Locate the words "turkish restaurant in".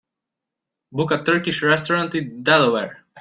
1.23-2.41